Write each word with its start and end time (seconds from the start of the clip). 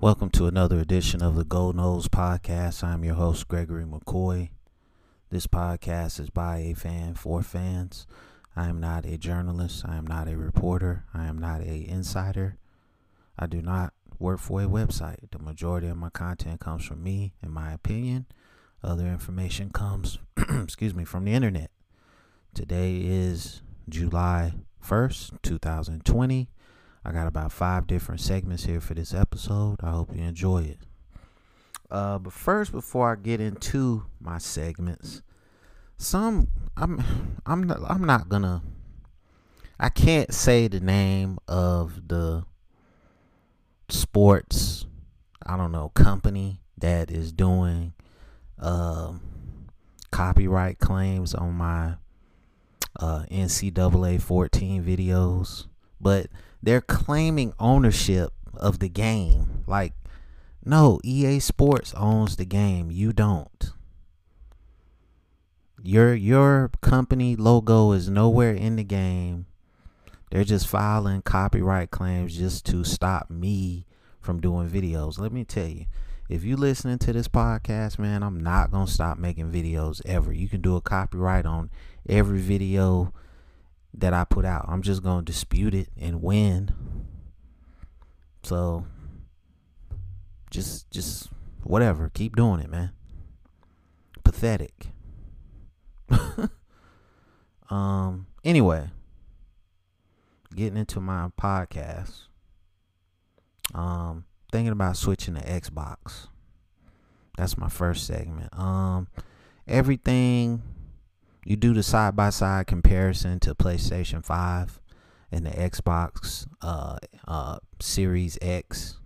Welcome 0.00 0.30
to 0.30 0.46
another 0.46 0.78
edition 0.78 1.24
of 1.24 1.34
the 1.34 1.42
Gold 1.42 1.74
Nose 1.74 2.06
Podcast. 2.06 2.84
I'm 2.84 3.02
your 3.02 3.16
host, 3.16 3.48
Gregory 3.48 3.82
McCoy. 3.82 4.50
This 5.30 5.48
podcast 5.48 6.20
is 6.20 6.30
by 6.30 6.58
a 6.58 6.74
fan 6.74 7.14
for 7.14 7.42
fans. 7.42 8.06
I 8.54 8.68
am 8.68 8.78
not 8.78 9.04
a 9.04 9.18
journalist. 9.18 9.84
I 9.84 9.96
am 9.96 10.06
not 10.06 10.28
a 10.28 10.36
reporter. 10.36 11.04
I 11.12 11.26
am 11.26 11.36
not 11.36 11.62
a 11.62 11.84
insider. 11.88 12.58
I 13.36 13.46
do 13.46 13.60
not 13.60 13.92
work 14.20 14.38
for 14.38 14.62
a 14.62 14.66
website. 14.66 15.32
The 15.32 15.40
majority 15.40 15.88
of 15.88 15.96
my 15.96 16.10
content 16.10 16.60
comes 16.60 16.84
from 16.84 17.02
me 17.02 17.32
and 17.42 17.50
my 17.52 17.72
opinion. 17.72 18.26
Other 18.84 19.08
information 19.08 19.70
comes, 19.70 20.18
excuse 20.62 20.94
me, 20.94 21.04
from 21.04 21.24
the 21.24 21.32
internet. 21.32 21.72
Today 22.54 22.98
is 23.02 23.62
July 23.88 24.52
1st, 24.80 25.42
2020. 25.42 26.48
I 27.08 27.12
got 27.12 27.26
about 27.26 27.52
five 27.52 27.86
different 27.86 28.20
segments 28.20 28.66
here 28.66 28.82
for 28.82 28.92
this 28.92 29.14
episode. 29.14 29.78
I 29.82 29.92
hope 29.92 30.14
you 30.14 30.22
enjoy 30.22 30.64
it. 30.64 30.78
Uh, 31.90 32.18
but 32.18 32.34
first, 32.34 32.70
before 32.70 33.10
I 33.10 33.16
get 33.16 33.40
into 33.40 34.04
my 34.20 34.36
segments, 34.36 35.22
some 35.96 36.48
I'm 36.76 37.02
I'm 37.46 37.62
not, 37.62 37.80
I'm 37.88 38.04
not 38.04 38.28
gonna 38.28 38.62
I 39.80 39.88
can't 39.88 40.34
say 40.34 40.68
the 40.68 40.80
name 40.80 41.38
of 41.48 42.08
the 42.08 42.44
sports 43.88 44.84
I 45.46 45.56
don't 45.56 45.72
know 45.72 45.88
company 45.88 46.60
that 46.76 47.10
is 47.10 47.32
doing 47.32 47.94
um 48.58 49.22
copyright 50.10 50.78
claims 50.78 51.34
on 51.34 51.54
my 51.54 51.94
uh, 53.00 53.24
NCAA 53.30 54.20
14 54.20 54.84
videos, 54.84 55.68
but 56.00 56.26
they're 56.62 56.80
claiming 56.80 57.52
ownership 57.58 58.32
of 58.54 58.78
the 58.78 58.88
game. 58.88 59.64
Like, 59.66 59.94
no, 60.64 61.00
EA 61.04 61.40
Sports 61.40 61.94
owns 61.94 62.36
the 62.36 62.44
game. 62.44 62.90
You 62.90 63.12
don't. 63.12 63.72
Your 65.82 66.14
your 66.14 66.70
company 66.80 67.36
logo 67.36 67.92
is 67.92 68.10
nowhere 68.10 68.52
in 68.52 68.76
the 68.76 68.84
game. 68.84 69.46
They're 70.30 70.44
just 70.44 70.66
filing 70.66 71.22
copyright 71.22 71.90
claims 71.90 72.36
just 72.36 72.66
to 72.66 72.84
stop 72.84 73.30
me 73.30 73.86
from 74.20 74.40
doing 74.40 74.68
videos. 74.68 75.18
Let 75.18 75.32
me 75.32 75.44
tell 75.44 75.68
you, 75.68 75.86
if 76.28 76.44
you 76.44 76.56
listening 76.56 76.98
to 76.98 77.12
this 77.12 77.28
podcast, 77.28 77.98
man, 77.98 78.22
I'm 78.22 78.40
not 78.40 78.70
gonna 78.70 78.88
stop 78.88 79.18
making 79.18 79.50
videos 79.50 80.02
ever. 80.04 80.32
You 80.32 80.48
can 80.48 80.60
do 80.60 80.76
a 80.76 80.82
copyright 80.82 81.46
on 81.46 81.70
every 82.08 82.40
video 82.40 83.12
that 83.98 84.14
I 84.14 84.24
put 84.24 84.44
out. 84.44 84.66
I'm 84.68 84.82
just 84.82 85.02
gonna 85.02 85.22
dispute 85.22 85.74
it 85.74 85.88
and 85.96 86.22
win. 86.22 86.70
So 88.42 88.86
just 90.50 90.90
just 90.90 91.28
whatever. 91.64 92.10
Keep 92.14 92.36
doing 92.36 92.60
it, 92.60 92.70
man. 92.70 92.92
Pathetic. 94.24 94.88
um 97.70 98.26
anyway, 98.44 98.88
getting 100.54 100.78
into 100.78 101.00
my 101.00 101.30
podcast. 101.40 102.22
Um 103.74 104.24
thinking 104.52 104.72
about 104.72 104.96
switching 104.96 105.34
to 105.34 105.40
Xbox. 105.42 106.28
That's 107.36 107.58
my 107.58 107.68
first 107.68 108.06
segment. 108.06 108.56
Um 108.56 109.08
everything 109.66 110.62
you 111.44 111.56
do 111.56 111.72
the 111.72 111.82
side 111.82 112.16
by 112.16 112.30
side 112.30 112.66
comparison 112.66 113.40
to 113.40 113.54
PlayStation 113.54 114.24
5 114.24 114.80
and 115.30 115.46
the 115.46 115.50
Xbox 115.50 116.46
uh 116.62 116.98
uh 117.26 117.58
Series 117.80 118.38
X 118.40 118.96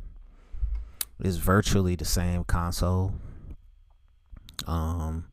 it's 1.21 1.37
virtually 1.37 1.95
the 1.95 2.05
same 2.05 2.43
console. 2.45 3.15
Um 4.67 5.27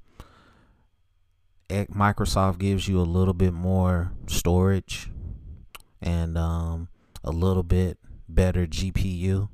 Microsoft 1.69 2.57
gives 2.57 2.87
you 2.87 2.99
a 2.99 3.03
little 3.03 3.33
bit 3.33 3.53
more 3.53 4.11
storage 4.27 5.11
and 6.01 6.37
um, 6.37 6.89
a 7.23 7.31
little 7.31 7.63
bit 7.63 7.97
better 8.27 8.65
GPU. 8.65 9.49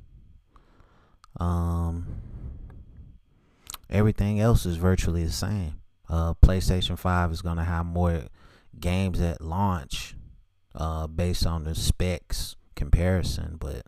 Um, 1.38 2.06
everything 3.90 4.40
else 4.40 4.64
is 4.64 4.76
virtually 4.76 5.24
the 5.24 5.32
same. 5.32 5.80
Uh, 6.08 6.34
PlayStation 6.34 6.98
5 6.98 7.32
is 7.32 7.42
going 7.42 7.56
to 7.56 7.64
have 7.64 7.86
more 7.86 8.22
games 8.78 9.20
at 9.20 9.40
launch 9.40 10.14
uh, 10.74 11.06
based 11.06 11.46
on 11.46 11.64
the 11.64 11.74
specs 11.74 12.56
comparison, 12.74 13.56
but 13.58 13.82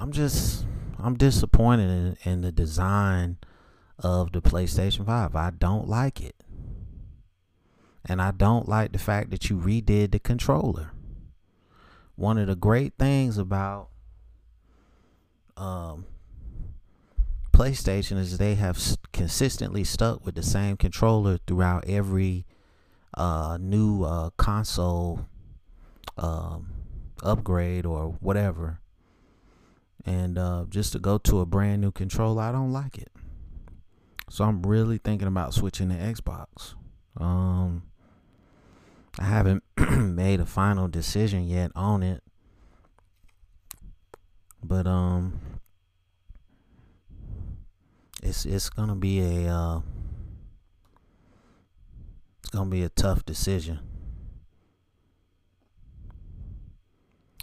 I'm 0.00 0.12
just 0.12 0.64
I'm 0.98 1.16
disappointed 1.16 1.90
in, 2.24 2.32
in 2.32 2.40
the 2.40 2.52
design 2.52 3.38
of 3.98 4.32
the 4.32 4.40
PlayStation 4.40 5.06
5. 5.06 5.36
I 5.36 5.50
don't 5.50 5.88
like 5.88 6.20
it. 6.20 6.36
And 8.06 8.20
I 8.20 8.32
don't 8.32 8.68
like 8.68 8.92
the 8.92 8.98
fact 8.98 9.30
that 9.30 9.48
you 9.48 9.56
redid 9.56 10.12
the 10.12 10.18
controller. 10.18 10.92
One 12.16 12.38
of 12.38 12.46
the 12.46 12.56
great 12.56 12.94
things 12.98 13.38
about 13.38 13.88
um, 15.56 16.06
PlayStation 17.52 18.18
is 18.18 18.38
they 18.38 18.56
have 18.56 18.78
consistently 19.14 19.84
stuck 19.84 20.26
with 20.26 20.34
the 20.34 20.42
same 20.42 20.76
controller 20.76 21.38
throughout 21.46 21.84
every 21.86 22.44
uh, 23.16 23.56
new 23.60 24.02
uh, 24.02 24.30
console 24.36 25.26
um, 26.18 26.72
upgrade 27.22 27.86
or 27.86 28.16
whatever. 28.20 28.80
And 30.04 30.36
uh, 30.36 30.66
just 30.68 30.92
to 30.92 30.98
go 30.98 31.16
to 31.18 31.40
a 31.40 31.46
brand 31.46 31.80
new 31.80 31.92
controller, 31.92 32.42
I 32.42 32.52
don't 32.52 32.72
like 32.72 32.98
it. 32.98 33.12
So 34.28 34.44
I'm 34.44 34.62
really 34.62 34.98
thinking 34.98 35.28
about 35.28 35.54
switching 35.54 35.90
to 35.90 35.94
Xbox. 35.94 36.74
Um, 37.16 37.84
I 39.18 39.24
haven't 39.24 39.62
made 39.78 40.40
a 40.40 40.46
final 40.46 40.88
decision 40.88 41.44
yet 41.44 41.70
on 41.76 42.02
it. 42.02 42.20
But 44.62 44.86
um 44.86 45.53
it's 48.24 48.46
it's 48.46 48.70
gonna 48.70 48.96
be 48.96 49.20
a 49.20 49.52
uh, 49.54 49.80
it's 52.40 52.50
gonna 52.50 52.70
be 52.70 52.82
a 52.82 52.88
tough 52.88 53.24
decision. 53.24 53.80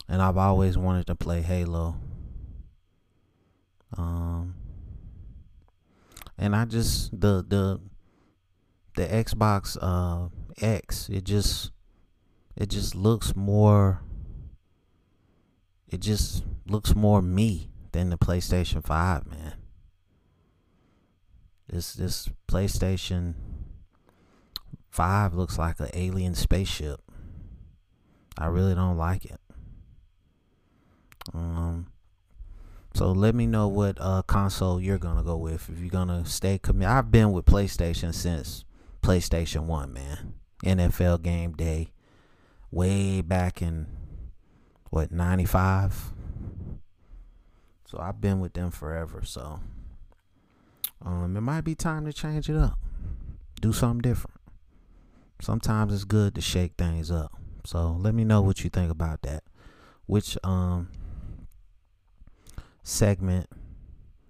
And 0.09 0.21
I've 0.21 0.37
always 0.37 0.77
wanted 0.77 1.07
to 1.07 1.15
play 1.15 1.41
Halo. 1.41 1.95
Um 3.95 4.55
and 6.37 6.55
I 6.55 6.65
just 6.65 7.11
the 7.11 7.45
the 7.47 7.79
the 8.95 9.05
Xbox 9.07 9.77
uh 9.79 10.29
X 10.59 11.07
it 11.09 11.23
just 11.23 11.71
it 12.55 12.69
just 12.69 12.95
looks 12.95 13.35
more 13.35 14.01
it 15.87 15.99
just 15.99 16.43
looks 16.65 16.95
more 16.95 17.21
me 17.21 17.69
than 17.91 18.09
the 18.09 18.17
PlayStation 18.17 18.83
5, 18.83 19.27
man. 19.27 19.60
This 21.71 21.93
this 21.93 22.29
PlayStation 22.47 23.33
5 24.89 25.33
looks 25.33 25.57
like 25.57 25.79
an 25.79 25.89
alien 25.93 26.35
spaceship. 26.35 26.99
I 28.37 28.47
really 28.47 28.75
don't 28.75 28.97
like 28.97 29.25
it. 29.25 29.39
Um 31.33 31.87
so 32.93 33.11
let 33.11 33.33
me 33.33 33.47
know 33.47 33.69
what 33.69 33.97
uh 33.99 34.21
console 34.23 34.81
you're 34.81 34.97
gonna 34.97 35.23
go 35.23 35.37
with. 35.37 35.69
If 35.69 35.79
you're 35.79 35.89
gonna 35.89 36.25
stay 36.25 36.59
committed, 36.59 36.91
I've 36.91 37.11
been 37.11 37.31
with 37.31 37.45
PlayStation 37.45 38.13
since 38.13 38.65
PlayStation 39.01 39.63
1, 39.63 39.93
man. 39.93 40.33
NFL 40.65 41.23
game 41.23 41.53
day 41.53 41.91
way 42.71 43.21
back 43.21 43.61
in 43.61 43.87
what 44.89 45.11
95 45.11 46.13
so 47.85 47.99
i've 47.99 48.21
been 48.21 48.39
with 48.39 48.53
them 48.53 48.71
forever 48.71 49.21
so 49.23 49.59
um 51.05 51.35
it 51.35 51.41
might 51.41 51.61
be 51.61 51.75
time 51.75 52.05
to 52.05 52.13
change 52.13 52.49
it 52.49 52.55
up 52.55 52.77
do 53.59 53.71
something 53.73 54.01
different 54.01 54.39
sometimes 55.41 55.93
it's 55.93 56.03
good 56.03 56.35
to 56.35 56.41
shake 56.41 56.73
things 56.77 57.11
up 57.11 57.31
so 57.65 57.91
let 57.99 58.13
me 58.13 58.23
know 58.23 58.41
what 58.41 58.63
you 58.63 58.69
think 58.69 58.91
about 58.91 59.21
that 59.21 59.43
which 60.05 60.37
um 60.43 60.89
segment 62.83 63.47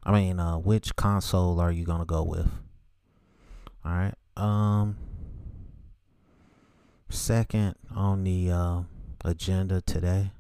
I 0.04 0.12
mean, 0.12 0.40
uh, 0.40 0.58
which 0.58 0.96
console 0.96 1.60
are 1.60 1.72
you 1.72 1.86
gonna 1.86 2.06
go 2.06 2.24
with? 2.24 2.50
All 3.86 3.92
right. 3.92 4.14
Um. 4.36 4.98
Second 7.10 7.76
on 7.94 8.24
the 8.24 8.52
uh, 8.52 8.82
agenda 9.24 9.82
today. 9.82 10.32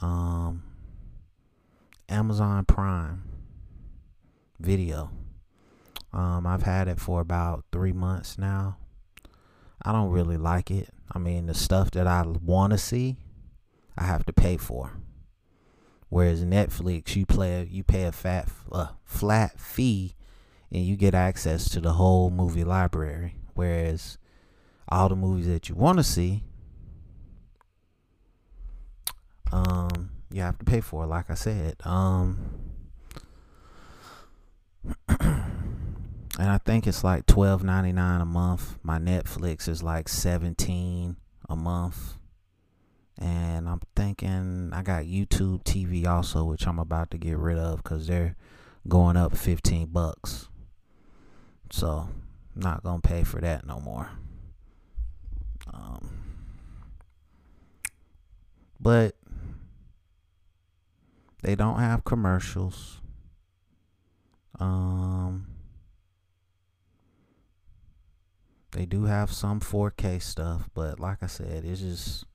Um. 0.00 0.62
Amazon 2.08 2.64
Prime 2.64 3.24
Video. 4.58 5.10
Um, 6.12 6.46
I've 6.46 6.62
had 6.62 6.88
it 6.88 6.98
for 6.98 7.20
about 7.20 7.64
three 7.72 7.92
months 7.92 8.38
now. 8.38 8.78
I 9.82 9.92
don't 9.92 10.10
really 10.10 10.36
like 10.36 10.70
it. 10.70 10.88
I 11.12 11.18
mean, 11.18 11.46
the 11.46 11.54
stuff 11.54 11.90
that 11.92 12.06
I 12.06 12.22
want 12.22 12.72
to 12.72 12.78
see, 12.78 13.16
I 13.96 14.04
have 14.04 14.24
to 14.26 14.32
pay 14.32 14.56
for. 14.56 14.92
Whereas 16.08 16.44
Netflix, 16.44 17.16
you 17.16 17.26
play, 17.26 17.68
you 17.70 17.82
pay 17.82 18.04
a 18.04 18.12
fat, 18.12 18.48
uh, 18.72 18.88
flat 19.04 19.60
fee, 19.60 20.14
and 20.70 20.84
you 20.84 20.96
get 20.96 21.14
access 21.14 21.68
to 21.70 21.80
the 21.80 21.92
whole 21.92 22.30
movie 22.30 22.64
library. 22.64 23.36
Whereas 23.54 24.18
all 24.88 25.08
the 25.08 25.16
movies 25.16 25.48
that 25.48 25.68
you 25.68 25.74
want 25.74 25.98
to 25.98 26.04
see, 26.04 26.44
um, 29.52 30.10
you 30.30 30.40
have 30.42 30.58
to 30.58 30.64
pay 30.64 30.80
for. 30.80 31.06
Like 31.06 31.30
I 31.30 31.34
said, 31.34 31.76
um, 31.84 32.65
and 36.38 36.50
I 36.50 36.58
think 36.58 36.86
it's 36.86 37.02
like 37.04 37.26
twelve 37.26 37.64
ninety 37.64 37.92
nine 37.92 38.20
a 38.20 38.26
month. 38.26 38.78
My 38.82 38.98
Netflix 38.98 39.68
is 39.68 39.82
like 39.82 40.08
seventeen 40.08 41.16
a 41.48 41.56
month. 41.56 42.14
And 43.18 43.66
I'm 43.66 43.80
thinking 43.94 44.70
I 44.74 44.82
got 44.82 45.04
YouTube 45.04 45.64
TV 45.64 46.06
also, 46.06 46.44
which 46.44 46.66
I'm 46.66 46.78
about 46.78 47.10
to 47.12 47.18
get 47.18 47.38
rid 47.38 47.56
of 47.56 47.82
because 47.82 48.06
they're 48.06 48.36
going 48.86 49.16
up 49.16 49.36
15 49.36 49.86
bucks. 49.86 50.48
So, 51.70 52.08
not 52.54 52.84
to 52.84 52.98
pay 53.02 53.24
for 53.24 53.40
that 53.40 53.66
no 53.66 53.80
more. 53.80 54.10
Um, 55.72 56.10
but 58.78 59.16
they 61.42 61.54
don't 61.54 61.78
have 61.78 62.04
commercials. 62.04 63.00
Um, 64.60 65.46
they 68.76 68.84
do 68.84 69.04
have 69.04 69.32
some 69.32 69.58
4K 69.58 70.20
stuff, 70.20 70.68
but 70.74 71.00
like 71.00 71.22
I 71.22 71.28
said, 71.28 71.64
it's 71.64 71.80
just 71.80 72.26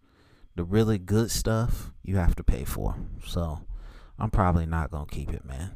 the 0.56 0.64
really 0.64 0.98
good 0.98 1.30
stuff 1.30 1.92
you 2.02 2.16
have 2.16 2.36
to 2.36 2.44
pay 2.44 2.66
for. 2.66 2.96
So 3.28 3.60
I'm 4.18 4.32
probably 4.32 4.66
not 4.66 4.90
gonna 4.90 5.06
keep 5.06 5.32
it, 5.32 5.46
man. 5.46 5.70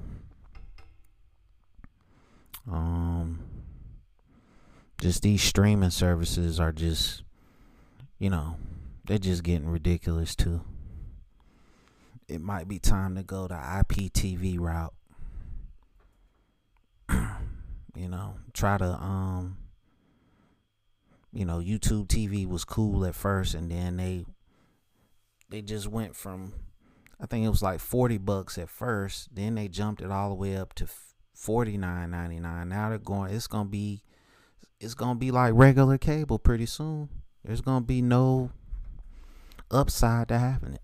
Um, 2.67 3.39
just 4.99 5.21
these 5.21 5.43
streaming 5.43 5.91
services 5.91 6.59
are 6.59 6.71
just, 6.71 7.21
you 8.17 8.31
know, 8.31 8.55
they're 9.05 9.19
just 9.19 9.43
getting 9.43 9.69
ridiculous 9.69 10.35
too. 10.35 10.61
It 12.27 12.41
might 12.41 12.67
be 12.67 12.79
time 12.79 13.13
to 13.17 13.21
go 13.21 13.47
the 13.47 13.53
IPTV 13.53 14.59
route. 14.59 14.95
you 17.95 18.09
know, 18.09 18.37
try 18.51 18.79
to 18.79 18.85
um 18.85 19.57
you 21.35 21.43
know, 21.43 21.59
YouTube 21.59 22.07
TV 22.07 22.47
was 22.47 22.63
cool 22.63 23.05
at 23.05 23.13
first, 23.13 23.53
and 23.53 23.69
then 23.69 23.97
they 23.97 24.25
they 25.49 25.61
just 25.61 25.87
went 25.87 26.15
from 26.15 26.53
I 27.19 27.25
think 27.25 27.45
it 27.45 27.49
was 27.49 27.61
like 27.61 27.81
forty 27.81 28.17
bucks 28.17 28.57
at 28.57 28.69
first, 28.69 29.35
then 29.35 29.55
they 29.55 29.67
jumped 29.67 30.01
it 30.01 30.09
all 30.09 30.29
the 30.29 30.35
way 30.35 30.55
up 30.55 30.73
to 30.75 30.87
forty 31.33 31.77
nine 31.77 32.11
ninety 32.11 32.39
nine. 32.39 32.69
Now 32.69 32.89
they're 32.89 32.97
going. 32.97 33.33
It's 33.33 33.47
gonna 33.47 33.69
be 33.69 34.01
it's 34.79 34.93
gonna 34.93 35.19
be 35.19 35.31
like 35.31 35.53
regular 35.55 35.97
cable 35.97 36.39
pretty 36.39 36.65
soon. 36.65 37.09
There's 37.43 37.61
gonna 37.61 37.85
be 37.85 38.01
no 38.01 38.51
upside 39.69 40.29
to 40.29 40.39
having 40.39 40.73
it. 40.73 40.81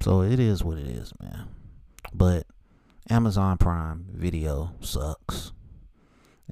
So 0.00 0.20
it 0.20 0.38
is 0.38 0.62
what 0.62 0.76
it 0.76 0.86
is, 0.86 1.14
man. 1.18 1.48
But 2.12 2.46
Amazon 3.08 3.56
Prime 3.56 4.06
Video 4.12 4.72
sucks. 4.80 5.52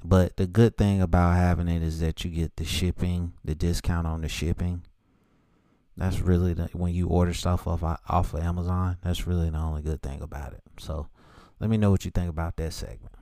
But 0.03 0.37
the 0.37 0.47
good 0.47 0.77
thing 0.77 1.01
about 1.01 1.35
having 1.35 1.67
it 1.67 1.81
is 1.81 1.99
that 2.01 2.23
you 2.23 2.31
get 2.31 2.57
the 2.57 2.65
shipping, 2.65 3.33
the 3.43 3.55
discount 3.55 4.05
on 4.05 4.21
the 4.21 4.29
shipping. 4.29 4.83
That's 5.97 6.19
really 6.19 6.53
the, 6.53 6.65
when 6.73 6.93
you 6.93 7.07
order 7.07 7.33
stuff 7.33 7.67
off 7.67 7.81
off 7.83 8.33
of 8.33 8.39
Amazon. 8.41 8.97
That's 9.01 9.25
really 9.25 9.49
the 9.49 9.57
only 9.57 9.81
good 9.81 10.01
thing 10.01 10.21
about 10.21 10.53
it. 10.53 10.61
So, 10.77 11.07
let 11.59 11.69
me 11.69 11.77
know 11.77 11.91
what 11.91 12.03
you 12.03 12.11
think 12.11 12.29
about 12.29 12.57
that 12.57 12.73
segment. 12.73 13.13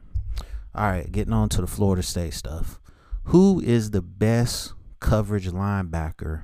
All 0.75 0.87
right, 0.87 1.11
getting 1.11 1.33
on 1.33 1.49
to 1.49 1.61
the 1.61 1.67
Florida 1.67 2.01
State 2.01 2.33
stuff. 2.33 2.79
Who 3.25 3.59
is 3.61 3.91
the 3.91 4.01
best 4.01 4.73
coverage 4.99 5.47
linebacker 5.47 6.43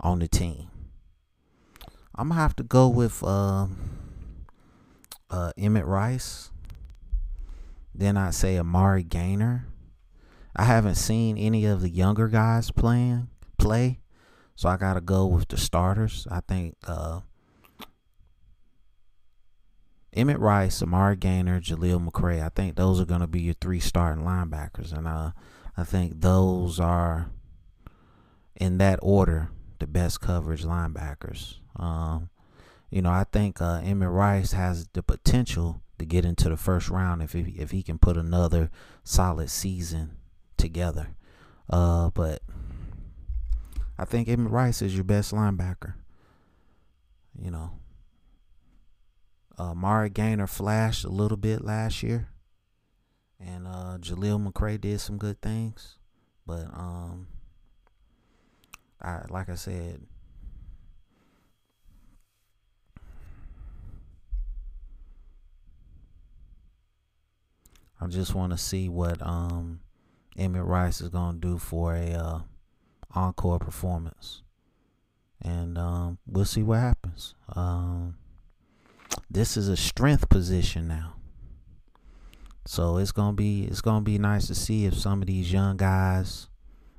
on 0.00 0.20
the 0.20 0.28
team? 0.28 0.68
I'm 2.14 2.30
gonna 2.30 2.40
have 2.40 2.56
to 2.56 2.62
go 2.62 2.88
with 2.88 3.22
uh, 3.22 3.66
uh, 5.28 5.52
Emmett 5.58 5.84
Rice. 5.84 6.50
Then 7.96 8.16
I'd 8.18 8.34
say 8.34 8.58
Amari 8.58 9.02
Gainer. 9.02 9.66
I 10.54 10.64
haven't 10.64 10.96
seen 10.96 11.38
any 11.38 11.64
of 11.64 11.80
the 11.80 11.88
younger 11.88 12.28
guys 12.28 12.70
playing 12.70 13.28
play, 13.58 14.00
so 14.54 14.68
I 14.68 14.76
gotta 14.76 15.00
go 15.00 15.26
with 15.26 15.48
the 15.48 15.56
starters. 15.56 16.26
I 16.30 16.40
think 16.40 16.76
uh, 16.86 17.20
Emmett 20.12 20.38
Rice, 20.38 20.82
Amari 20.82 21.16
Gainer, 21.16 21.60
Jaleel 21.60 22.06
McRae. 22.06 22.42
I 22.42 22.50
think 22.50 22.76
those 22.76 23.00
are 23.00 23.06
gonna 23.06 23.26
be 23.26 23.40
your 23.40 23.54
three 23.54 23.80
starting 23.80 24.24
linebackers, 24.24 24.92
and 24.92 25.06
uh, 25.08 25.32
I 25.76 25.84
think 25.84 26.20
those 26.20 26.78
are 26.78 27.30
in 28.56 28.78
that 28.78 28.98
order 29.02 29.50
the 29.78 29.86
best 29.86 30.20
coverage 30.20 30.64
linebackers. 30.64 31.56
Um, 31.76 32.30
you 32.90 33.02
know, 33.02 33.10
I 33.10 33.24
think 33.24 33.60
uh, 33.60 33.80
Emmett 33.82 34.10
Rice 34.10 34.52
has 34.52 34.88
the 34.92 35.02
potential 35.02 35.82
to 35.98 36.04
get 36.04 36.24
into 36.24 36.48
the 36.48 36.56
first 36.56 36.88
round 36.88 37.22
if 37.22 37.32
he, 37.32 37.40
if 37.58 37.70
he 37.70 37.82
can 37.82 37.98
put 37.98 38.16
another 38.16 38.70
solid 39.04 39.50
season 39.50 40.16
together. 40.56 41.08
Uh, 41.68 42.10
but 42.10 42.42
I 43.98 44.04
think 44.04 44.28
Emmett 44.28 44.52
Rice 44.52 44.82
is 44.82 44.94
your 44.94 45.04
best 45.04 45.32
linebacker. 45.32 45.94
You 47.38 47.50
know, 47.50 47.70
uh, 49.58 49.74
Mari 49.74 50.10
Gainer 50.10 50.46
flashed 50.46 51.04
a 51.04 51.10
little 51.10 51.36
bit 51.36 51.64
last 51.64 52.02
year, 52.02 52.28
and 53.40 53.66
uh, 53.66 53.98
Jaleel 54.00 54.44
McRae 54.44 54.80
did 54.80 55.00
some 55.00 55.18
good 55.18 55.40
things, 55.42 55.98
but 56.46 56.64
um, 56.72 57.28
I 59.02 59.22
like 59.28 59.48
I 59.48 59.54
said, 59.54 60.00
I 68.00 68.06
just 68.06 68.34
want 68.34 68.52
to 68.52 68.58
see 68.58 68.88
what 68.88 69.20
um 69.22 69.80
Emmett 70.36 70.64
Rice 70.64 71.00
is 71.00 71.08
gonna 71.08 71.38
do 71.38 71.58
for 71.58 71.94
a 71.94 72.12
uh, 72.12 72.40
encore 73.14 73.58
performance, 73.58 74.42
and 75.40 75.78
um, 75.78 76.18
we'll 76.26 76.44
see 76.44 76.62
what 76.62 76.80
happens. 76.80 77.34
Um, 77.54 78.16
this 79.30 79.56
is 79.56 79.68
a 79.68 79.76
strength 79.76 80.28
position 80.28 80.86
now, 80.88 81.14
so 82.66 82.98
it's 82.98 83.12
gonna 83.12 83.32
be 83.32 83.64
it's 83.64 83.80
gonna 83.80 84.02
be 84.02 84.18
nice 84.18 84.46
to 84.48 84.54
see 84.54 84.84
if 84.84 84.94
some 84.94 85.22
of 85.22 85.28
these 85.28 85.52
young 85.52 85.78
guys 85.78 86.48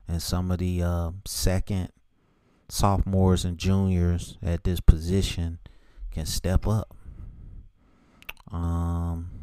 and 0.07 0.21
some 0.21 0.49
of 0.49 0.57
the 0.57 0.81
uh, 0.81 1.11
second 1.25 1.89
sophomores 2.69 3.45
and 3.45 3.57
juniors 3.57 4.37
at 4.41 4.63
this 4.63 4.79
position 4.79 5.59
can 6.11 6.25
step 6.25 6.65
up. 6.65 6.95
Um, 8.51 9.36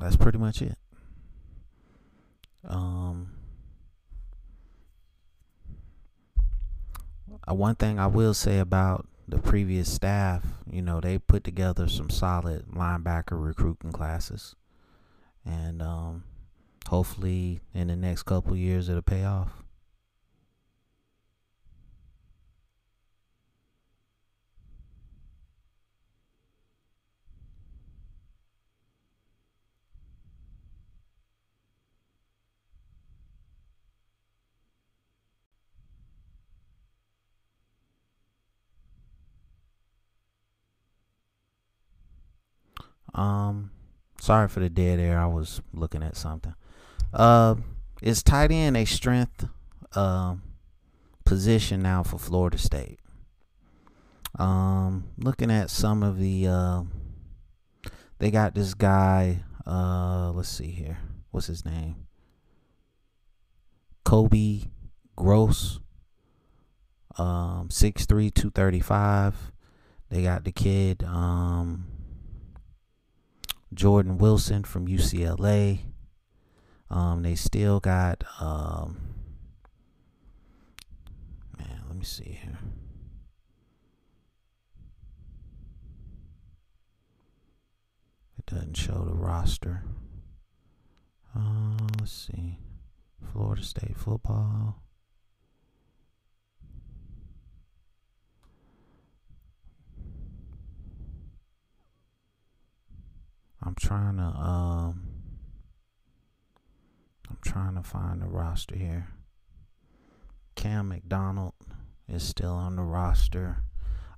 that's 0.00 0.16
pretty 0.16 0.38
much 0.38 0.62
it. 0.62 0.76
Um, 2.64 3.32
uh, 7.48 7.54
one 7.54 7.74
thing 7.74 7.98
I 7.98 8.06
will 8.06 8.34
say 8.34 8.58
about 8.58 9.06
the 9.28 9.38
previous 9.38 9.90
staff, 9.90 10.44
you 10.70 10.82
know, 10.82 11.00
they 11.00 11.18
put 11.18 11.44
together 11.44 11.88
some 11.88 12.10
solid 12.10 12.66
linebacker 12.68 13.42
recruiting 13.42 13.92
classes, 13.92 14.54
and 15.44 15.82
um, 15.82 16.24
hopefully 16.88 17.60
in 17.72 17.88
the 17.88 17.96
next 17.96 18.24
couple 18.24 18.56
years 18.56 18.88
it'll 18.88 19.02
pay 19.02 19.24
off. 19.24 19.63
Um, 43.14 43.70
sorry 44.20 44.48
for 44.48 44.60
the 44.60 44.68
dead 44.68 44.98
air. 44.98 45.18
I 45.18 45.26
was 45.26 45.60
looking 45.72 46.02
at 46.02 46.16
something. 46.16 46.54
Uh, 47.12 47.56
is 48.02 48.22
tight 48.22 48.50
end 48.50 48.76
a 48.76 48.84
strength 48.84 49.46
uh, 49.94 50.36
position 51.24 51.80
now 51.80 52.02
for 52.02 52.18
Florida 52.18 52.58
State? 52.58 52.98
Um, 54.38 55.04
looking 55.16 55.50
at 55.50 55.70
some 55.70 56.02
of 56.02 56.18
the, 56.18 56.48
uh, 56.48 56.82
they 58.18 58.30
got 58.30 58.54
this 58.54 58.74
guy. 58.74 59.44
Uh, 59.66 60.32
let's 60.32 60.48
see 60.48 60.70
here. 60.70 60.98
What's 61.30 61.46
his 61.46 61.64
name? 61.64 62.06
Kobe 64.04 64.62
Gross. 65.16 65.80
Um, 67.16 67.68
6'3", 67.68 68.06
235. 68.34 69.52
They 70.10 70.22
got 70.22 70.44
the 70.44 70.52
kid, 70.52 71.04
um, 71.04 71.86
Jordan 73.74 74.18
Wilson 74.18 74.64
from 74.64 74.86
UCLA. 74.86 75.80
Um, 76.90 77.22
they 77.22 77.34
still 77.34 77.80
got, 77.80 78.22
um, 78.40 78.96
man, 81.58 81.82
let 81.88 81.96
me 81.96 82.04
see 82.04 82.38
here. 82.42 82.58
It 88.38 88.46
doesn't 88.46 88.76
show 88.76 89.04
the 89.04 89.14
roster. 89.14 89.82
Uh, 91.36 91.76
let's 91.98 92.12
see. 92.12 92.58
Florida 93.32 93.62
State 93.62 93.96
football. 93.96 94.83
I'm 103.74 103.88
trying 103.88 104.16
to 104.18 104.22
um 104.22 105.02
I'm 107.28 107.38
trying 107.44 107.74
to 107.74 107.82
find 107.82 108.22
the 108.22 108.26
roster 108.26 108.76
here. 108.76 109.08
Cam 110.54 110.90
McDonald 110.90 111.54
is 112.08 112.22
still 112.22 112.52
on 112.52 112.76
the 112.76 112.82
roster. 112.82 113.64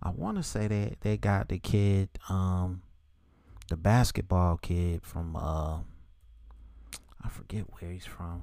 I 0.02 0.10
want 0.10 0.36
to 0.36 0.42
say 0.42 0.68
that 0.68 1.00
they 1.00 1.16
got 1.16 1.48
the 1.48 1.58
kid 1.58 2.10
um 2.28 2.82
the 3.68 3.78
basketball 3.78 4.58
kid 4.58 5.02
from 5.06 5.34
uh 5.34 5.78
I 7.24 7.28
forget 7.30 7.64
where 7.70 7.90
he's 7.90 8.04
from. 8.04 8.42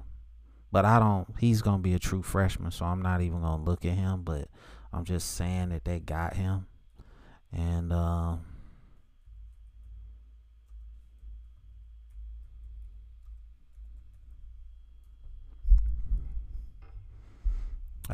But 0.72 0.84
I 0.84 0.98
don't 0.98 1.28
he's 1.38 1.62
going 1.62 1.78
to 1.78 1.82
be 1.82 1.94
a 1.94 2.00
true 2.00 2.24
freshman, 2.24 2.72
so 2.72 2.86
I'm 2.86 3.02
not 3.02 3.20
even 3.20 3.40
going 3.40 3.60
to 3.60 3.70
look 3.70 3.84
at 3.84 3.92
him, 3.92 4.22
but 4.22 4.48
I'm 4.92 5.04
just 5.04 5.36
saying 5.36 5.68
that 5.68 5.84
they 5.84 6.00
got 6.00 6.34
him. 6.34 6.66
And 7.52 7.92
um 7.92 8.00
uh, 8.00 8.53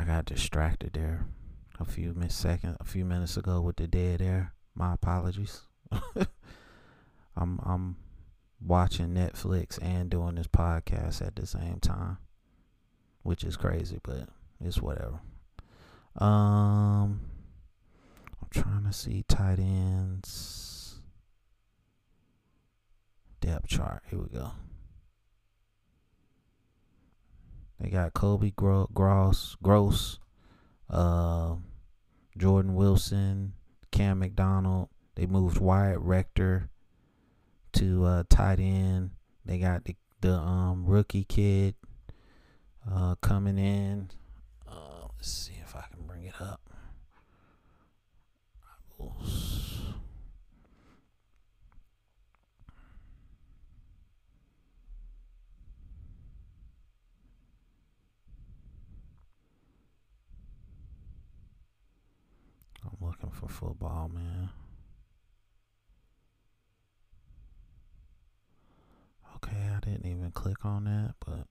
I 0.00 0.04
got 0.04 0.24
distracted 0.24 0.94
there 0.94 1.26
a 1.78 1.84
few 1.84 2.14
minutes 2.14 2.34
second 2.34 2.74
a 2.80 2.84
few 2.84 3.04
minutes 3.04 3.36
ago 3.36 3.60
with 3.60 3.76
the 3.76 3.86
dead 3.86 4.22
air. 4.22 4.54
My 4.74 4.94
apologies. 4.94 5.60
I'm 7.36 7.60
I'm 7.62 7.96
watching 8.64 9.08
Netflix 9.08 9.78
and 9.82 10.08
doing 10.08 10.36
this 10.36 10.46
podcast 10.46 11.20
at 11.20 11.36
the 11.36 11.46
same 11.46 11.80
time, 11.80 12.16
which 13.24 13.44
is 13.44 13.58
crazy, 13.58 13.98
but 14.02 14.30
it's 14.58 14.80
whatever. 14.80 15.20
Um, 16.16 17.20
I'm 18.40 18.48
trying 18.48 18.84
to 18.86 18.94
see 18.94 19.26
tight 19.28 19.58
ends 19.58 20.94
depth 23.42 23.68
chart. 23.68 24.02
Here 24.08 24.18
we 24.18 24.28
go. 24.28 24.52
They 27.80 27.88
got 27.88 28.12
Kobe 28.12 28.50
Gross, 28.50 29.56
Gross, 29.62 30.18
uh, 30.90 31.54
Jordan 32.36 32.74
Wilson, 32.74 33.54
Cam 33.90 34.18
McDonald. 34.18 34.88
They 35.14 35.26
moved 35.26 35.58
Wyatt 35.58 35.98
Rector 36.00 36.68
to 37.74 38.04
uh, 38.04 38.22
tight 38.28 38.60
end. 38.60 39.10
They 39.46 39.58
got 39.58 39.84
the 39.84 39.96
the 40.20 40.34
um, 40.34 40.84
rookie 40.84 41.24
kid 41.24 41.74
uh, 42.90 43.14
coming 43.22 43.56
in. 43.56 44.10
Uh, 44.68 45.06
let's 45.16 45.32
see 45.32 45.54
if 45.62 45.74
I 45.74 45.84
can 45.90 46.06
bring 46.06 46.24
it 46.24 46.34
up. 46.38 46.60
looking 63.00 63.30
for 63.30 63.39
football, 63.50 64.10
man. 64.12 64.50
Okay, 69.36 69.56
I 69.76 69.80
didn't 69.80 70.06
even 70.06 70.30
click 70.32 70.64
on 70.64 70.84
that, 70.84 71.14
but 71.24 71.46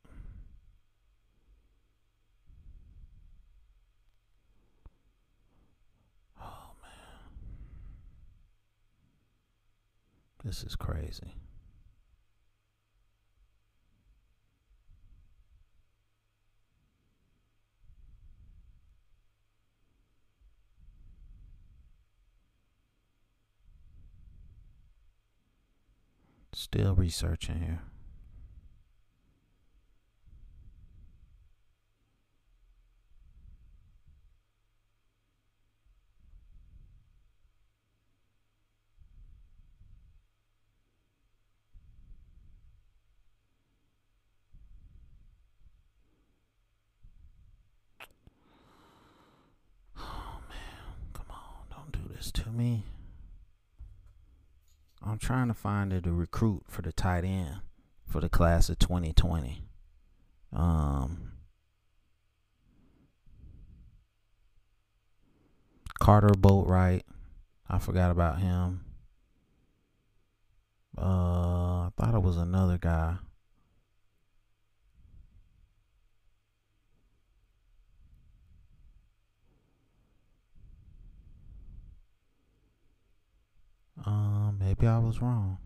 oh 6.42 6.72
man, 6.82 7.32
this 10.44 10.64
is 10.64 10.76
crazy. 10.76 11.34
Still 26.62 26.94
researching 26.94 27.62
here. 27.62 27.80
Oh 49.98 50.42
man, 50.50 50.58
come 51.14 51.26
on, 51.30 51.40
don't 51.72 51.94
do 51.94 52.14
this 52.14 52.34
to 52.34 52.50
me. 52.50 52.84
I'm 55.02 55.18
trying 55.40 55.48
to 55.48 55.54
find 55.54 55.94
a, 55.94 56.12
recruit 56.12 56.64
for 56.68 56.82
the 56.82 56.92
tight 56.92 57.24
end 57.24 57.62
for 58.06 58.20
the 58.20 58.28
class 58.28 58.68
of 58.68 58.78
2020. 58.78 59.64
Um, 60.52 61.32
Carter 65.98 66.34
Boatwright. 66.38 67.04
I 67.70 67.80
forgot 67.80 68.12
about 68.12 68.40
him. 68.40 68.84
Uh, 70.98 71.86
I 71.86 71.90
thought 71.96 72.16
it 72.16 72.22
was 72.22 72.36
another 72.36 72.78
guy. 72.78 73.16
Um, 84.06 84.49
maybe 84.60 84.88
I 84.88 85.00
was 85.00 85.22
wrong. 85.22 85.58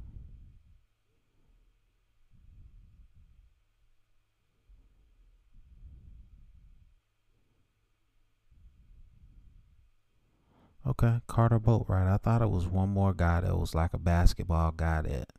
Okay, 10.85 11.21
Carter 11.27 11.59
Boatwright. 11.59 12.07
I 12.07 12.17
thought 12.17 12.41
it 12.41 12.49
was 12.49 12.67
one 12.67 12.89
more 12.89 13.13
guy 13.13 13.39
that 13.39 13.57
was 13.57 13.73
like 13.73 13.93
a 13.93 13.97
basketball 13.97 14.71
guy 14.71 15.01
that 15.03 15.29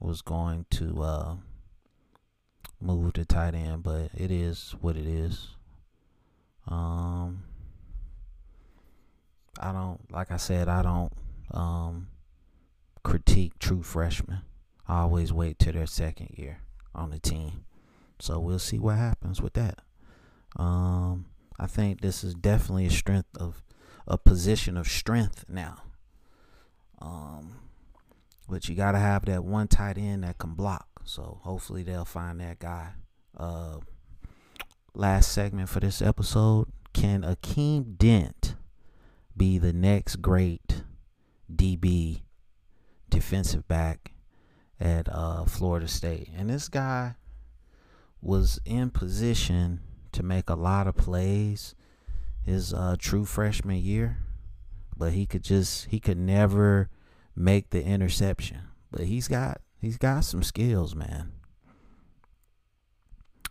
was 0.00 0.22
going 0.22 0.64
to 0.70 1.02
uh, 1.02 1.36
move 2.80 3.12
to 3.14 3.26
tight 3.26 3.54
end, 3.54 3.82
but 3.82 4.10
it 4.14 4.30
is 4.30 4.74
what 4.80 4.96
it 4.96 5.06
is. 5.06 5.48
Um, 6.66 7.44
I 9.60 9.72
don't 9.72 10.00
like 10.10 10.30
I 10.30 10.36
said 10.36 10.68
I 10.68 10.82
don't 10.82 11.12
um, 11.52 12.08
critique 13.06 13.56
true 13.60 13.84
freshmen. 13.84 14.40
I 14.88 15.02
always 15.02 15.32
wait 15.32 15.60
till 15.60 15.74
their 15.74 15.86
second 15.86 16.30
year 16.36 16.58
on 16.92 17.10
the 17.10 17.20
team. 17.20 17.64
So 18.18 18.40
we'll 18.40 18.58
see 18.58 18.80
what 18.80 18.96
happens 18.96 19.40
with 19.40 19.52
that. 19.52 19.78
Um, 20.56 21.26
I 21.56 21.68
think 21.68 22.00
this 22.00 22.24
is 22.24 22.34
definitely 22.34 22.86
a 22.86 22.90
strength 22.90 23.28
of 23.38 23.62
a 24.08 24.18
position 24.18 24.76
of 24.76 24.88
strength 24.88 25.44
now. 25.48 25.82
Um, 27.00 27.58
But 28.48 28.68
you 28.68 28.74
got 28.74 28.92
to 28.92 28.98
have 28.98 29.24
that 29.26 29.44
one 29.44 29.68
tight 29.68 29.98
end 29.98 30.24
that 30.24 30.38
can 30.38 30.54
block. 30.54 30.88
So 31.04 31.38
hopefully 31.42 31.84
they'll 31.84 32.04
find 32.04 32.40
that 32.40 32.58
guy. 32.58 32.94
Uh, 33.36 33.78
last 34.94 35.30
segment 35.30 35.68
for 35.68 35.78
this 35.78 36.02
episode. 36.02 36.66
Can 36.92 37.22
Akeem 37.22 37.96
Dent 37.96 38.56
be 39.36 39.58
the 39.58 39.72
next 39.72 40.16
great 40.16 40.82
DB 41.54 42.22
defensive 43.10 43.66
back 43.68 44.12
at 44.80 45.08
uh, 45.10 45.44
Florida 45.44 45.88
State? 45.88 46.30
And 46.36 46.50
this 46.50 46.68
guy 46.68 47.14
was 48.20 48.60
in 48.64 48.90
position 48.90 49.80
to 50.12 50.22
make 50.22 50.48
a 50.48 50.54
lot 50.54 50.86
of 50.86 50.96
plays 50.96 51.74
his 52.42 52.72
uh, 52.72 52.96
true 52.98 53.24
freshman 53.24 53.76
year, 53.76 54.18
but 54.96 55.12
he 55.12 55.26
could 55.26 55.42
just 55.42 55.86
he 55.86 55.98
could 55.98 56.18
never 56.18 56.88
make 57.34 57.70
the 57.70 57.84
interception. 57.84 58.60
But 58.90 59.02
he's 59.02 59.28
got 59.28 59.60
he's 59.80 59.98
got 59.98 60.24
some 60.24 60.42
skills, 60.42 60.94
man. 60.94 61.32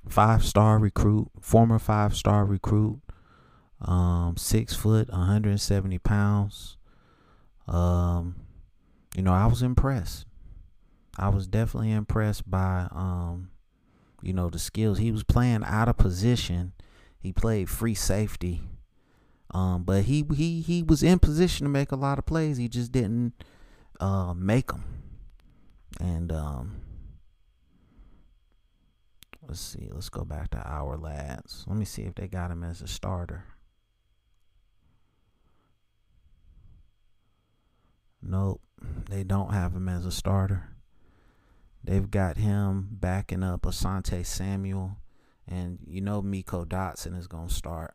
Five 0.08 0.46
star 0.46 0.80
recruit, 0.80 1.30
former 1.42 1.80
five 1.80 2.16
star 2.16 2.46
recruit, 2.46 3.02
um, 3.82 4.36
six 4.38 4.74
foot, 4.76 5.10
170 5.10 6.00
pounds. 6.00 6.78
Um, 7.68 8.36
you 9.16 9.22
know, 9.22 9.34
I 9.34 9.46
was 9.46 9.62
impressed. 9.62 10.26
I 11.18 11.30
was 11.30 11.48
definitely 11.48 11.92
impressed 11.92 12.50
by 12.50 12.88
um, 12.92 13.50
you 14.22 14.34
know, 14.34 14.50
the 14.50 14.60
skills. 14.60 14.98
He 14.98 15.12
was 15.12 15.24
playing 15.24 15.64
out 15.66 15.88
of 15.88 15.98
position. 15.98 16.74
He 17.20 17.32
played 17.32 17.70
free 17.70 17.94
safety. 17.94 18.62
Um, 19.52 19.84
but 19.84 20.04
he 20.04 20.26
he 20.36 20.62
he 20.62 20.84
was 20.84 21.04
in 21.04 21.20
position 21.20 21.66
to 21.66 21.70
make 21.70 21.92
a 21.92 21.96
lot 21.96 22.20
of 22.20 22.26
plays. 22.26 22.58
He 22.58 22.68
just 22.68 22.92
didn't 22.92 23.34
uh, 24.00 24.34
make 24.34 24.68
them. 24.68 24.84
And 26.00 26.32
um, 26.32 26.82
let's 29.48 29.62
see. 29.62 29.88
Let's 29.92 30.10
go 30.10 30.26
back 30.26 30.50
to 30.52 30.58
Ourlads. 30.58 31.66
Let 31.68 31.78
me 31.78 31.86
see 31.86 32.02
if 32.02 32.16
they 32.16 32.28
got 32.28 32.52
him 32.52 32.64
as 32.64 32.82
a 32.82 32.88
starter. 32.88 33.46
Nope, 38.22 38.60
they 39.10 39.24
don't 39.24 39.54
have 39.54 39.74
him 39.76 39.90
as 39.90 40.06
a 40.06 40.12
starter. 40.12 40.70
They've 41.84 42.10
got 42.10 42.38
him 42.38 42.88
backing 42.92 43.44
up 43.44 43.62
Asante 43.62 44.26
Samuel, 44.26 44.98
and 45.48 45.80
you 45.86 46.02
know 46.02 46.22
Meiko 46.22 46.66
Dotson 46.66 47.18
is 47.18 47.28
going 47.28 47.50
to 47.50 47.54
start. 47.54 47.94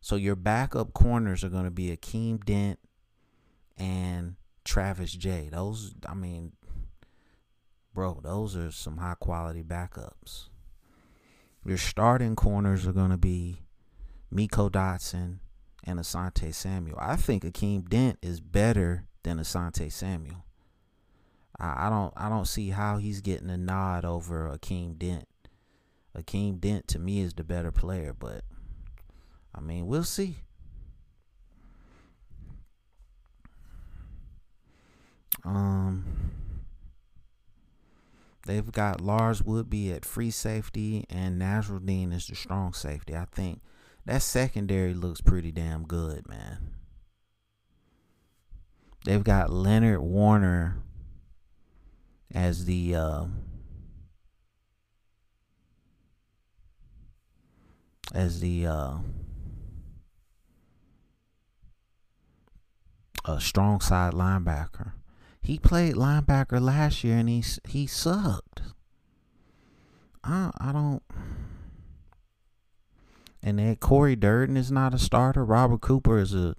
So 0.00 0.16
your 0.16 0.36
backup 0.36 0.92
corners 0.92 1.44
are 1.44 1.48
going 1.48 1.64
to 1.64 1.70
be 1.70 1.96
Akeem 1.96 2.44
Dent 2.44 2.78
and 3.76 4.34
Travis 4.64 5.12
Jay. 5.12 5.48
Those, 5.50 5.94
I 6.06 6.14
mean, 6.14 6.52
bro, 7.94 8.20
those 8.22 8.56
are 8.56 8.70
some 8.70 8.98
high 8.98 9.14
quality 9.18 9.62
backups. 9.62 10.48
Your 11.64 11.78
starting 11.78 12.36
corners 12.36 12.86
are 12.86 12.92
going 12.92 13.12
to 13.12 13.16
be 13.16 13.62
Meiko 14.32 14.70
Dotson 14.70 15.38
and 15.84 15.98
Asante 15.98 16.52
Samuel. 16.52 16.98
I 17.00 17.16
think 17.16 17.44
Akeem 17.44 17.88
Dent 17.88 18.18
is 18.20 18.40
better 18.40 19.06
than 19.24 19.38
Asante 19.38 19.90
Samuel. 19.90 20.44
I, 21.58 21.86
I 21.86 21.90
don't 21.90 22.12
I 22.16 22.28
don't 22.28 22.46
see 22.46 22.70
how 22.70 22.98
he's 22.98 23.20
getting 23.20 23.50
a 23.50 23.56
nod 23.56 24.04
over 24.04 24.48
Akeem 24.48 24.96
Dent. 24.96 25.26
Akeem 26.16 26.60
Dent 26.60 26.86
to 26.88 26.98
me 27.00 27.20
is 27.20 27.34
the 27.34 27.42
better 27.42 27.72
player, 27.72 28.14
but 28.16 28.42
I 29.54 29.60
mean 29.60 29.86
we'll 29.86 30.04
see. 30.04 30.36
Um 35.44 36.04
they've 38.46 38.72
got 38.72 39.00
Lars-Woodbey 39.00 39.94
at 39.94 40.04
free 40.04 40.30
safety 40.30 41.06
and 41.08 41.40
Nasirildeen 41.40 42.12
is 42.12 42.26
the 42.26 42.36
strong 42.36 42.74
safety. 42.74 43.16
I 43.16 43.24
think 43.32 43.62
that 44.04 44.20
secondary 44.20 44.92
looks 44.92 45.22
pretty 45.22 45.50
damn 45.50 45.84
good, 45.84 46.28
man. 46.28 46.58
They've 49.04 49.22
got 49.22 49.52
Leonard 49.52 50.00
Warner 50.00 50.78
as 52.34 52.64
the 52.64 52.94
uh, 52.96 53.24
as 58.14 58.40
the 58.40 58.66
uh, 58.66 58.94
a 63.26 63.40
strong 63.40 63.80
side 63.80 64.14
linebacker. 64.14 64.92
He 65.42 65.58
played 65.58 65.94
linebacker 65.94 66.58
last 66.60 67.04
year 67.04 67.18
and 67.18 67.28
he 67.28 67.44
he 67.68 67.86
sucked. 67.86 68.62
I 70.24 70.50
I 70.58 70.72
don't. 70.72 71.02
And 73.42 73.58
then 73.58 73.76
Corey 73.76 74.16
Durden 74.16 74.56
is 74.56 74.72
not 74.72 74.94
a 74.94 74.98
starter. 74.98 75.44
Robert 75.44 75.82
Cooper 75.82 76.18
is 76.18 76.34
a 76.34 76.56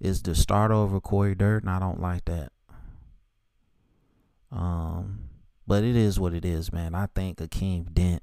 is 0.00 0.22
the 0.22 0.34
starter 0.34 0.74
over 0.74 1.00
Corey 1.00 1.34
Dirt, 1.34 1.62
and 1.62 1.70
I 1.70 1.78
don't 1.78 2.00
like 2.00 2.24
that. 2.26 2.52
Um, 4.50 5.28
but 5.66 5.84
it 5.84 5.96
is 5.96 6.18
what 6.18 6.34
it 6.34 6.44
is, 6.44 6.72
man. 6.72 6.94
I 6.94 7.06
think 7.14 7.38
Akeem 7.38 7.92
Dent 7.92 8.22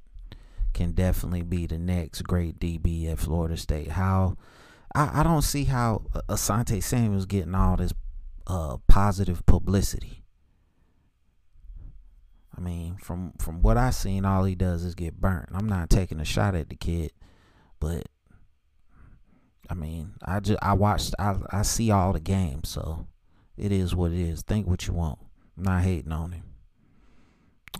can 0.73 0.91
definitely 0.91 1.43
be 1.43 1.67
the 1.67 1.77
next 1.77 2.21
great 2.23 2.59
DB 2.59 3.11
at 3.11 3.19
Florida 3.19 3.57
State. 3.57 3.91
How 3.91 4.37
I, 4.93 5.21
I 5.21 5.23
don't 5.23 5.41
see 5.41 5.65
how 5.65 6.03
Asante 6.29 6.81
Samuel's 6.81 7.25
getting 7.25 7.55
all 7.55 7.77
this 7.77 7.93
uh, 8.47 8.77
positive 8.87 9.45
publicity. 9.45 10.23
I 12.57 12.61
mean, 12.61 12.97
from 12.97 13.33
from 13.37 13.61
what 13.61 13.77
I've 13.77 13.95
seen, 13.95 14.23
all 14.25 14.45
he 14.45 14.55
does 14.55 14.83
is 14.83 14.95
get 14.95 15.19
burnt. 15.19 15.49
I'm 15.53 15.67
not 15.67 15.89
taking 15.89 16.19
a 16.19 16.25
shot 16.25 16.55
at 16.55 16.69
the 16.69 16.75
kid, 16.75 17.11
but 17.79 18.07
I 19.69 19.73
mean, 19.73 20.13
I 20.23 20.39
just 20.39 20.59
I 20.61 20.73
watched 20.73 21.15
I 21.19 21.35
I 21.51 21.61
see 21.63 21.91
all 21.91 22.13
the 22.13 22.19
games, 22.19 22.69
so 22.69 23.07
it 23.57 23.71
is 23.71 23.95
what 23.95 24.11
it 24.11 24.19
is. 24.19 24.41
Think 24.41 24.67
what 24.67 24.87
you 24.87 24.93
want. 24.93 25.19
I'm 25.57 25.63
not 25.63 25.83
hating 25.83 26.11
on 26.11 26.31
him. 26.33 26.43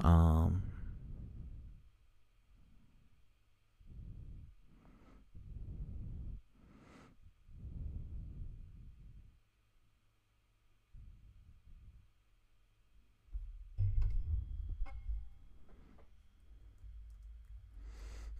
Um, 0.04 0.64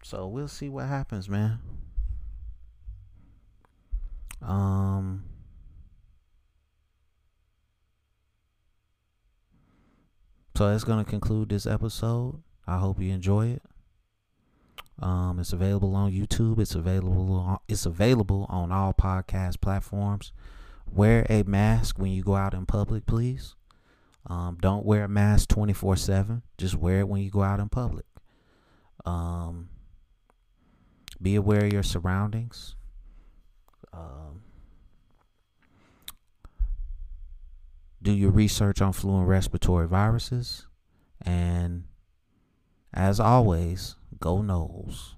so 0.02 0.26
we'll 0.26 0.48
see 0.48 0.68
what 0.68 0.86
happens, 0.86 1.28
man. 1.28 1.58
Um. 4.42 5.24
So 10.56 10.70
that's 10.70 10.84
gonna 10.84 11.04
conclude 11.04 11.50
this 11.50 11.66
episode. 11.66 12.42
I 12.66 12.78
hope 12.78 13.00
you 13.00 13.12
enjoy 13.12 13.48
it. 13.48 13.62
Um, 14.98 15.38
it's 15.38 15.52
available 15.52 15.94
on 15.94 16.12
YouTube. 16.12 16.58
It's 16.58 16.74
available. 16.74 17.34
On, 17.34 17.58
it's 17.68 17.84
available 17.84 18.46
on 18.48 18.72
all 18.72 18.94
podcast 18.94 19.60
platforms. 19.60 20.32
Wear 20.90 21.26
a 21.28 21.42
mask 21.42 21.98
when 21.98 22.12
you 22.12 22.22
go 22.22 22.36
out 22.36 22.54
in 22.54 22.64
public, 22.64 23.04
please. 23.04 23.54
Um, 24.28 24.56
don't 24.60 24.86
wear 24.86 25.04
a 25.04 25.08
mask 25.08 25.48
twenty 25.50 25.74
four 25.74 25.96
seven. 25.96 26.42
Just 26.56 26.74
wear 26.76 27.00
it 27.00 27.08
when 27.08 27.20
you 27.20 27.30
go 27.30 27.42
out 27.42 27.60
in 27.60 27.68
public. 27.68 28.06
Um, 29.04 29.68
be 31.20 31.34
aware 31.34 31.64
of 31.64 31.72
your 31.72 31.82
surroundings. 31.82 32.75
Um, 33.96 34.42
do 38.02 38.12
your 38.12 38.30
research 38.30 38.80
on 38.80 38.92
flu 38.92 39.18
and 39.18 39.28
respiratory 39.28 39.88
viruses. 39.88 40.66
And 41.22 41.84
as 42.92 43.18
always, 43.18 43.96
go 44.20 44.38
Noles. 44.38 45.15